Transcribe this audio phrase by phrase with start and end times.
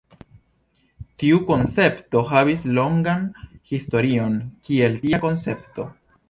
[1.23, 3.27] Tiu koncepto havis longan
[3.73, 5.87] historion kiel tia koncepto.